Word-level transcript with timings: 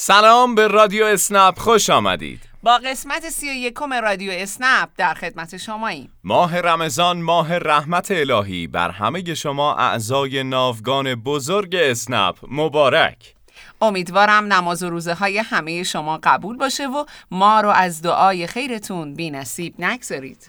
سلام 0.00 0.54
به 0.54 0.68
رادیو 0.68 1.04
اسنپ 1.04 1.58
خوش 1.58 1.90
آمدید. 1.90 2.40
با 2.62 2.78
قسمت 2.78 3.28
سی 3.28 3.50
و 3.50 3.52
یکم 3.52 3.92
رادیو 3.92 4.32
اسنپ 4.34 4.88
در 4.96 5.14
خدمت 5.14 5.56
شماییم. 5.56 6.12
ماه 6.24 6.60
رمضان 6.60 7.22
ماه 7.22 7.58
رحمت 7.58 8.10
الهی. 8.10 8.66
بر 8.66 8.90
همه 8.90 9.34
شما 9.34 9.74
اعضای 9.74 10.42
ناوگان 10.42 11.14
بزرگ 11.14 11.76
اسنپ 11.76 12.36
مبارک. 12.48 13.34
امیدوارم 13.80 14.52
نماز 14.52 14.82
و 14.82 14.90
روزه 14.90 15.14
های 15.14 15.38
همه 15.38 15.82
شما 15.82 16.18
قبول 16.22 16.56
باشه 16.56 16.86
و 16.86 17.04
ما 17.30 17.60
رو 17.60 17.68
از 17.68 18.02
دعای 18.02 18.46
خیرتون 18.46 19.14
بی 19.14 19.30
نصیب 19.30 19.74
نگذارید. 19.78 20.48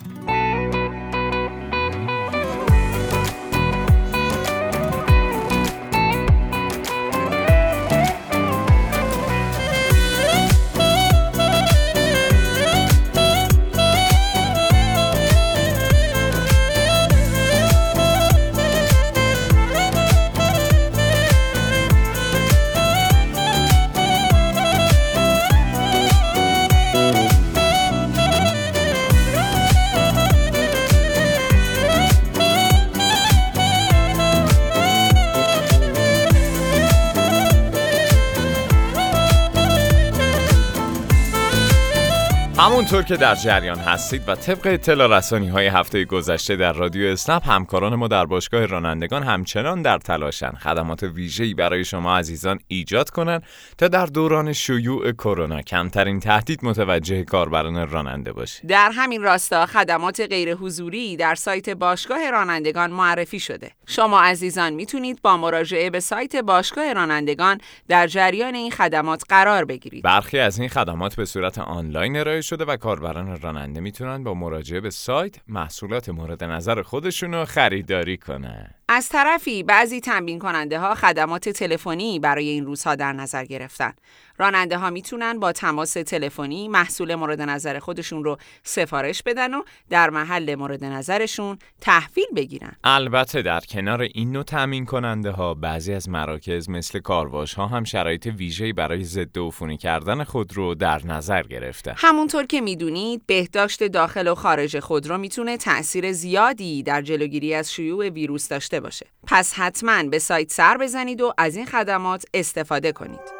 همونطور 42.59 43.03
که 43.03 43.17
در 43.17 43.35
جریان 43.35 43.79
هستید 43.79 44.21
و 44.27 44.35
طبق 44.35 44.61
اطلاع 44.65 45.17
رسانی 45.17 45.47
های 45.47 45.67
هفته 45.67 46.05
گذشته 46.05 46.55
در 46.55 46.73
رادیو 46.73 47.07
اسنپ 47.07 47.49
همکاران 47.49 47.95
ما 47.95 48.07
در 48.07 48.25
باشگاه 48.25 48.65
رانندگان 48.65 49.23
همچنان 49.23 49.81
در 49.81 49.97
تلاشن. 49.97 50.51
خدمات 50.51 51.03
ویژه‌ای 51.03 51.53
برای 51.53 51.85
شما 51.85 52.17
عزیزان 52.17 52.59
ایجاد 52.67 53.09
کنند 53.09 53.43
تا 53.77 53.87
در 53.87 54.05
دوران 54.05 54.53
شیوع 54.53 55.11
کرونا 55.11 55.61
کمترین 55.61 56.19
تهدید 56.19 56.65
متوجه 56.65 57.23
کاربران 57.23 57.89
راننده 57.89 58.33
باشید. 58.33 58.69
در 58.69 58.91
همین 58.93 59.21
راستا 59.21 59.65
خدمات 59.65 60.21
غیر 60.29 60.55
حضوری 60.55 61.17
در 61.17 61.35
سایت 61.35 61.69
باشگاه 61.69 62.31
رانندگان 62.31 62.91
معرفی 62.91 63.39
شده. 63.39 63.71
شما 63.87 64.21
عزیزان 64.21 64.73
می‌تونید 64.73 65.21
با 65.21 65.37
مراجعه 65.37 65.89
به 65.89 65.99
سایت 65.99 66.35
باشگاه 66.35 66.93
رانندگان 66.93 67.57
در 67.87 68.07
جریان 68.07 68.55
این 68.55 68.71
خدمات 68.71 69.23
قرار 69.29 69.65
بگیرید. 69.65 70.03
برخی 70.03 70.39
از 70.39 70.59
این 70.59 70.69
خدمات 70.69 71.15
به 71.15 71.25
صورت 71.25 71.57
آنلاین 71.57 72.17
ارائه 72.17 72.41
شده 72.49 72.65
و 72.65 72.77
کاربران 72.77 73.41
راننده 73.41 73.79
می‌تونن 73.79 74.23
با 74.23 74.33
مراجعه 74.33 74.81
به 74.81 74.89
سایت 74.89 75.35
محصولات 75.47 76.09
مورد 76.09 76.43
نظر 76.43 76.81
خودشون 76.81 77.33
رو 77.33 77.45
خریداری 77.45 78.17
کنن. 78.17 78.78
از 78.99 79.09
طرفی 79.09 79.63
بعضی 79.63 79.99
تمرین 79.99 80.39
کننده 80.39 80.79
ها 80.79 80.95
خدمات 80.95 81.49
تلفنی 81.49 82.19
برای 82.19 82.49
این 82.49 82.65
روزها 82.65 82.95
در 82.95 83.13
نظر 83.13 83.45
گرفتن. 83.45 83.93
راننده 84.37 84.77
ها 84.77 84.89
می‌تونن 84.89 85.39
با 85.39 85.51
تماس 85.51 85.93
تلفنی 85.93 86.67
محصول 86.67 87.15
مورد 87.15 87.41
نظر 87.41 87.79
خودشون 87.79 88.23
رو 88.23 88.37
سفارش 88.63 89.23
بدن 89.23 89.53
و 89.53 89.63
در 89.89 90.09
محل 90.09 90.55
مورد 90.55 90.83
نظرشون 90.83 91.57
تحویل 91.81 92.25
بگیرن. 92.35 92.71
البته 92.83 93.41
در 93.41 93.59
کنار 93.59 94.01
این 94.01 94.31
نوع 94.31 94.43
تامین 94.43 94.85
کننده 94.85 95.31
ها 95.31 95.53
بعضی 95.53 95.93
از 95.93 96.09
مراکز 96.09 96.69
مثل 96.69 96.99
کارواش 96.99 97.53
ها 97.53 97.67
هم 97.67 97.83
شرایط 97.83 98.25
ویژه‌ای 98.37 98.73
برای 98.73 99.03
ضد 99.03 99.37
عفونی 99.37 99.77
کردن 99.77 100.23
خودرو 100.23 100.75
در 100.75 101.05
نظر 101.05 101.43
گرفتن. 101.43 101.93
همونطور 101.97 102.45
که 102.45 102.61
می‌دونید 102.61 103.21
بهداشت 103.25 103.83
داخل 103.83 104.27
و 104.27 104.35
خارج 104.35 104.79
خودرو 104.79 105.17
می‌تونه 105.17 105.57
تاثیر 105.57 106.11
زیادی 106.11 106.83
در 106.83 107.01
جلوگیری 107.01 107.53
از 107.53 107.73
شیوع 107.73 108.09
ویروس 108.09 108.47
داشته 108.47 108.79
باشه. 108.79 108.88
پس 109.27 109.53
حتما 109.53 110.03
به 110.03 110.19
سایت 110.19 110.51
سر 110.51 110.77
بزنید 110.77 111.21
و 111.21 111.33
از 111.37 111.55
این 111.55 111.65
خدمات 111.65 112.25
استفاده 112.33 112.91
کنید. 112.91 113.39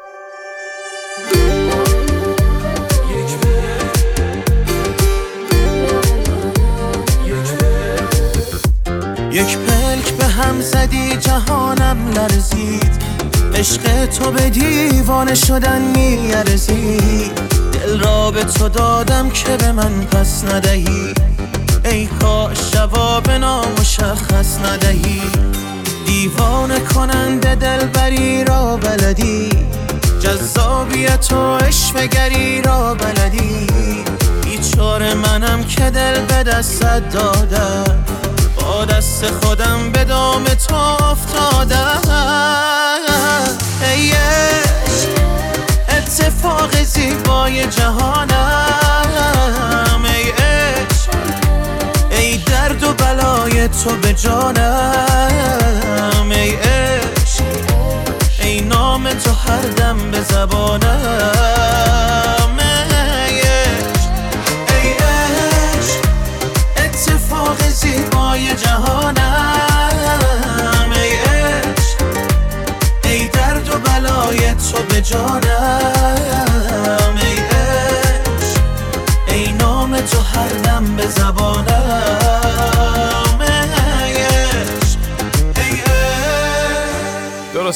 یک 9.32 9.58
پلک 9.58 10.12
به 10.12 10.24
هم 10.24 10.60
زدی 10.60 11.16
جهانم 11.16 12.10
لرزید. 12.10 13.02
عشق 13.54 14.06
تو 14.06 14.30
به 14.30 14.50
دیوانه 14.50 15.34
شدن 15.34 15.82
میارزید. 15.82 17.34
دل 17.72 18.00
را 18.00 18.30
به 18.30 18.44
تو 18.44 18.68
دادم 18.68 19.30
که 19.30 19.56
به 19.56 19.72
من 19.72 20.04
پس 20.04 20.44
ندهی. 20.44 21.14
ای 21.84 22.06
کاش 22.06 22.70
جواب 22.70 23.30
نامشخص 23.30 24.58
ندهی. 24.64 25.22
دیوانه 26.06 26.80
کننده 26.80 27.54
دلبری 27.54 28.44
را 28.44 28.76
بلدی. 28.76 29.48
جذابیت 30.20 31.32
و 31.32 31.56
عشمگری 31.56 32.62
را 32.62 32.94
بلدی. 32.94 33.66
بیچاره 34.44 35.14
منم 35.14 35.64
که 35.64 35.90
دل 35.90 36.20
به 36.20 36.42
دستت 36.42 37.10
دادم 37.12 38.04
با 38.56 38.84
دست 38.84 39.24
خودم 39.30 39.92
به 39.92 40.04
دام 40.04 40.44
تو 40.44 40.74
افتادم 40.74 42.00
ای 43.82 44.12
اتفاق 45.88 46.82
زیبای 46.82 47.66
جهانم 47.66 48.89
بلای 53.50 53.68
تو 53.68 53.90
به 53.96 54.12
جانم 54.12 54.60
ای 56.30 56.50
عشق. 56.50 57.44
ای 58.42 58.60
نام 58.60 59.10
تو 59.10 59.30
هر 59.32 59.62
دم 59.62 60.10
به 60.10 60.20
زبانم. 60.20 61.59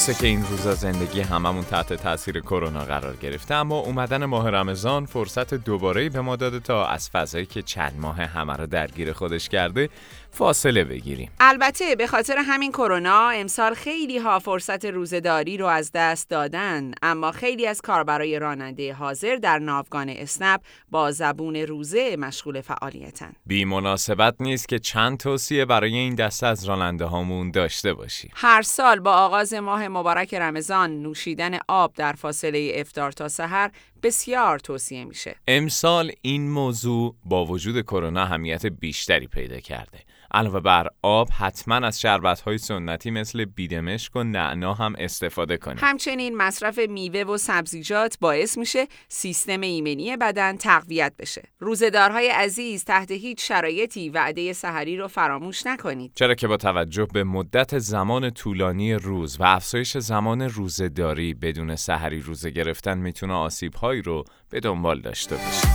درسته 0.07 0.21
که 0.21 0.27
این 0.27 0.45
روزا 0.47 0.73
زندگی 0.73 1.21
هممون 1.21 1.63
تحت 1.63 1.93
تاثیر 1.93 2.39
کرونا 2.39 2.79
قرار 2.79 3.15
گرفته 3.15 3.53
اما 3.55 3.79
اومدن 3.79 4.25
ماه 4.25 4.49
رمضان 4.49 5.05
فرصت 5.05 5.53
دوباره 5.53 6.09
به 6.09 6.21
ما 6.21 6.35
داده 6.35 6.59
تا 6.59 6.87
از 6.87 7.09
فضایی 7.09 7.45
که 7.45 7.61
چند 7.61 7.93
ماه 7.99 8.21
همه 8.21 8.53
رو 8.53 8.65
درگیر 8.65 9.13
خودش 9.13 9.49
کرده 9.49 9.89
فاصله 10.35 10.83
بگیریم. 10.83 11.31
البته 11.39 11.95
به 11.95 12.07
خاطر 12.07 12.37
همین 12.37 12.71
کرونا 12.71 13.29
امسال 13.29 13.73
خیلی 13.73 14.17
ها 14.17 14.39
فرصت 14.39 14.85
روزهداری 14.85 15.57
رو 15.57 15.65
از 15.65 15.91
دست 15.93 16.29
دادن 16.29 16.91
اما 17.01 17.31
خیلی 17.31 17.67
از 17.67 17.81
کاربرای 17.81 18.39
راننده 18.39 18.93
حاضر 18.93 19.35
در 19.35 19.59
ناوگان 19.59 20.09
اسنپ 20.09 20.61
با 20.91 21.11
زبون 21.11 21.55
روزه 21.55 22.15
مشغول 22.19 22.61
فعالیتن. 22.61 23.33
بی 23.45 23.65
مناسبت 23.65 24.35
نیست 24.39 24.69
که 24.69 24.79
چند 24.79 25.17
توصیه 25.17 25.65
برای 25.65 25.95
این 25.95 26.15
دسته 26.15 26.47
از 26.47 26.65
راننده 26.65 27.05
هامون 27.05 27.51
داشته 27.51 27.93
باشیم. 27.93 28.31
هر 28.35 28.61
سال 28.61 28.99
با 28.99 29.11
آغاز 29.13 29.53
ماه 29.53 29.87
مبارک 29.95 30.33
رمضان 30.33 31.01
نوشیدن 31.01 31.59
آب 31.67 31.93
در 31.93 32.13
فاصله 32.13 32.71
افطار 32.75 33.11
تا 33.11 33.27
سحر 33.27 33.71
بسیار 34.03 34.59
توصیه 34.59 35.05
میشه. 35.05 35.35
امسال 35.47 36.11
این 36.21 36.49
موضوع 36.49 37.15
با 37.25 37.45
وجود 37.45 37.81
کرونا 37.81 38.21
اهمیت 38.21 38.65
بیشتری 38.65 39.27
پیدا 39.27 39.59
کرده. 39.59 39.99
علاوه 40.31 40.59
بر 40.59 40.87
آب 41.01 41.29
حتما 41.31 41.75
از 41.75 42.01
شربت 42.01 42.41
های 42.41 42.57
سنتی 42.57 43.11
مثل 43.11 43.45
بیدمشک 43.45 44.15
و 44.15 44.23
نعنا 44.23 44.73
هم 44.73 44.95
استفاده 44.97 45.57
کنید. 45.57 45.79
همچنین 45.81 46.37
مصرف 46.37 46.79
میوه 46.79 47.21
و 47.21 47.37
سبزیجات 47.37 48.17
باعث 48.21 48.57
میشه 48.57 48.87
سیستم 49.07 49.61
ایمنی 49.61 50.17
بدن 50.17 50.57
تقویت 50.57 51.13
بشه. 51.19 51.43
روزدارهای 51.59 52.27
عزیز 52.27 52.83
تحت 52.83 53.11
هیچ 53.11 53.47
شرایطی 53.47 54.09
وعده 54.09 54.53
سحری 54.53 54.97
رو 54.97 55.07
فراموش 55.07 55.65
نکنید. 55.67 56.11
چرا 56.15 56.35
که 56.35 56.47
با 56.47 56.57
توجه 56.57 57.07
به 57.13 57.23
مدت 57.23 57.79
زمان 57.79 58.29
طولانی 58.29 58.93
روز 58.93 59.39
و 59.39 59.43
افزایش 59.43 59.97
زمان 59.97 60.41
روزهداری 60.41 61.33
بدون 61.33 61.75
سحری 61.75 62.21
روزه 62.21 62.49
گرفتن 62.49 62.97
می‌تونه 62.97 63.33
آسیب 63.33 63.73
هایی 63.73 64.01
رو 64.01 64.23
به 64.49 64.59
دنبال 64.59 65.01
داشته 65.01 65.35
باشه. 65.35 65.67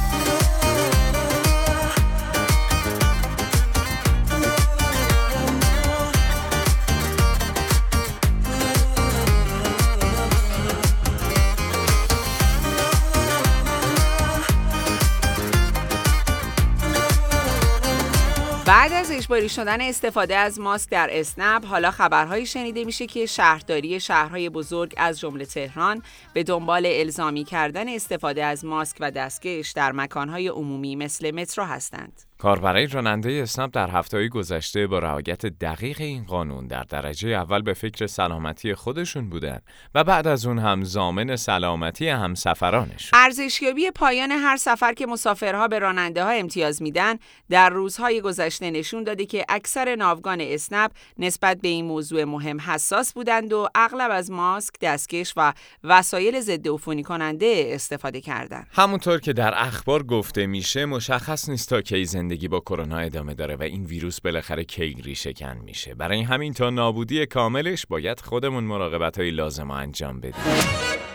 بعد 18.70 18.92
از 18.92 19.10
اجباری 19.10 19.48
شدن 19.48 19.80
استفاده 19.80 20.36
از 20.36 20.60
ماسک 20.60 20.90
در 20.90 21.08
اسنپ 21.12 21.66
حالا 21.66 21.90
خبرهایی 21.90 22.46
شنیده 22.46 22.84
میشه 22.84 23.06
که 23.06 23.26
شهرداری 23.26 24.00
شهرهای 24.00 24.48
بزرگ 24.48 24.94
از 24.96 25.20
جمله 25.20 25.44
تهران 25.44 26.02
به 26.32 26.42
دنبال 26.42 26.86
الزامی 26.86 27.44
کردن 27.44 27.88
استفاده 27.88 28.44
از 28.44 28.64
ماسک 28.64 28.96
و 29.00 29.10
دستکش 29.10 29.70
در 29.70 29.92
مکانهای 29.92 30.48
عمومی 30.48 30.96
مثل 30.96 31.30
مترو 31.30 31.64
هستند. 31.64 32.29
کاربرای 32.40 32.86
راننده 32.86 33.30
اسنپ 33.42 33.70
در 33.72 33.90
هفته 33.90 34.28
گذشته 34.28 34.86
با 34.86 34.98
رعایت 34.98 35.46
دقیق 35.46 36.00
این 36.00 36.24
قانون 36.24 36.66
در 36.66 36.82
درجه 36.82 37.28
اول 37.28 37.62
به 37.62 37.74
فکر 37.74 38.06
سلامتی 38.06 38.74
خودشون 38.74 39.30
بودن 39.30 39.58
و 39.94 40.04
بعد 40.04 40.26
از 40.26 40.46
اون 40.46 40.58
هم 40.58 40.84
زامن 40.84 41.36
سلامتی 41.36 42.08
همسفرانش. 42.08 43.10
ارزشیابی 43.12 43.90
پایان 43.90 44.30
هر 44.30 44.56
سفر 44.56 44.92
که 44.92 45.06
مسافرها 45.06 45.68
به 45.68 45.78
راننده 45.78 46.24
ها 46.24 46.30
امتیاز 46.30 46.82
میدن 46.82 47.16
در 47.50 47.70
روزهای 47.70 48.20
گذشته 48.20 48.70
نشون 48.70 49.04
داده 49.04 49.26
که 49.26 49.44
اکثر 49.48 49.96
ناوگان 49.96 50.40
اسنپ 50.40 50.90
نسبت 51.18 51.60
به 51.60 51.68
این 51.68 51.84
موضوع 51.84 52.24
مهم 52.24 52.60
حساس 52.60 53.12
بودند 53.12 53.52
و 53.52 53.68
اغلب 53.74 54.10
از 54.10 54.30
ماسک، 54.30 54.74
دستکش 54.80 55.32
و 55.36 55.52
وسایل 55.84 56.40
ضد 56.40 56.68
عفونی 56.68 57.02
کننده 57.02 57.70
استفاده 57.74 58.20
کردند. 58.20 58.66
همونطور 58.72 59.20
که 59.20 59.32
در 59.32 59.54
اخبار 59.56 60.02
گفته 60.02 60.46
میشه 60.46 60.84
مشخص 60.84 61.48
نیست 61.48 61.68
تا 61.68 61.80
کی 61.80 62.04
زندگی 62.30 62.48
با 62.48 62.60
کرونا 62.60 62.98
ادامه 62.98 63.34
داره 63.34 63.56
و 63.56 63.62
این 63.62 63.84
ویروس 63.84 64.20
بالاخره 64.20 64.64
کی 64.64 65.14
شکن 65.14 65.60
میشه. 65.64 65.94
برای 65.94 66.22
همین 66.22 66.52
تا 66.52 66.70
نابودی 66.70 67.26
کاملش 67.26 67.86
باید 67.86 68.20
خودمون 68.20 68.64
مراقبت 68.64 69.18
های 69.18 69.30
لازم 69.30 69.70
انجام 69.70 70.20
بدیم. 70.20 71.09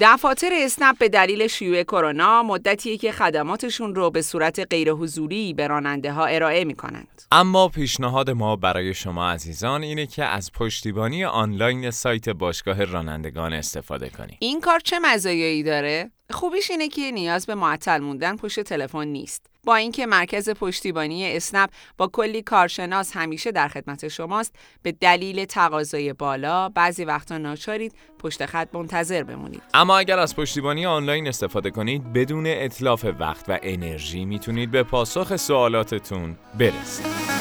دفاتر 0.00 0.50
اسنپ 0.52 0.98
به 0.98 1.08
دلیل 1.08 1.46
شیوع 1.46 1.82
کرونا 1.82 2.42
مدتیه 2.42 2.96
که 2.96 3.12
خدماتشون 3.12 3.94
رو 3.94 4.10
به 4.10 4.22
صورت 4.22 4.66
غیر 4.70 4.90
حضوری 4.90 5.54
به 5.54 5.66
راننده 5.66 6.12
ها 6.12 6.26
ارائه 6.26 6.64
می 6.64 6.74
کنند. 6.74 7.22
اما 7.32 7.68
پیشنهاد 7.68 8.30
ما 8.30 8.56
برای 8.56 8.94
شما 8.94 9.30
عزیزان 9.30 9.82
اینه 9.82 10.06
که 10.06 10.24
از 10.24 10.52
پشتیبانی 10.52 11.24
آنلاین 11.24 11.90
سایت 11.90 12.28
باشگاه 12.28 12.84
رانندگان 12.84 13.52
استفاده 13.52 14.08
کنید. 14.10 14.36
این 14.40 14.60
کار 14.60 14.80
چه 14.80 14.98
مزایایی 14.98 15.62
داره؟ 15.62 16.10
خوبیش 16.32 16.70
اینه 16.70 16.88
که 16.88 17.10
نیاز 17.10 17.46
به 17.46 17.54
معطل 17.54 17.98
موندن 17.98 18.36
پشت 18.36 18.60
تلفن 18.60 19.06
نیست. 19.06 19.46
با 19.64 19.76
اینکه 19.76 20.06
مرکز 20.06 20.50
پشتیبانی 20.50 21.36
اسنپ 21.36 21.70
با 21.96 22.06
کلی 22.06 22.42
کارشناس 22.42 23.16
همیشه 23.16 23.52
در 23.52 23.68
خدمت 23.68 24.08
شماست 24.08 24.54
به 24.82 24.92
دلیل 24.92 25.44
تقاضای 25.44 26.12
بالا 26.12 26.68
بعضی 26.68 27.04
وقتا 27.04 27.38
ناچارید 27.38 27.94
پشت 28.18 28.46
خط 28.46 28.68
منتظر 28.72 29.22
بمونید 29.22 29.62
اما 29.74 29.98
اگر 29.98 30.18
از 30.18 30.36
پشتیبانی 30.36 30.86
آنلاین 30.86 31.28
استفاده 31.28 31.70
کنید 31.70 32.12
بدون 32.12 32.44
اطلاف 32.46 33.06
وقت 33.18 33.48
و 33.48 33.58
انرژی 33.62 34.24
می‌تونید 34.24 34.70
به 34.70 34.82
پاسخ 34.82 35.36
سوالاتتون 35.36 36.36
برسید 36.58 37.37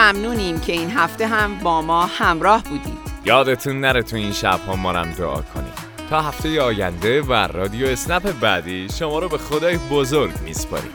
ممنونیم 0.00 0.60
که 0.60 0.72
این 0.72 0.90
هفته 0.90 1.26
هم 1.26 1.58
با 1.58 1.82
ما 1.82 2.06
همراه 2.06 2.62
بودید. 2.62 2.98
یادتون 3.24 3.80
نره 3.80 4.02
تو 4.02 4.16
این 4.16 4.32
شب 4.32 4.60
ها 4.66 4.76
مارم 4.76 5.10
دعا 5.18 5.34
کنید. 5.34 5.90
تا 6.10 6.20
هفته 6.20 6.62
آینده 6.62 7.22
و 7.22 7.32
رادیو 7.32 7.86
اسنپ 7.86 8.40
بعدی 8.40 8.88
شما 8.98 9.18
رو 9.18 9.28
به 9.28 9.38
خدای 9.38 9.78
بزرگ 9.90 10.30
میسپاریم. 10.44 10.90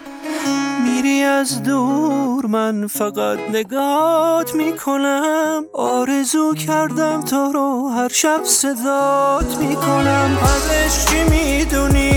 میری 0.83 1.21
از 1.21 1.63
دور 1.63 2.45
من 2.45 2.87
فقط 2.87 3.39
نگات 3.49 4.55
می‌کنم. 4.55 5.63
آرزو 5.73 6.53
کردم 6.53 7.21
تو 7.21 7.51
رو 7.53 7.89
هر 7.89 8.09
شب 8.09 8.41
صدات 8.43 9.57
می‌کنم. 9.57 10.37
ازش 10.43 11.05
چی 11.05 11.23
می‌دونی؟ 11.23 12.14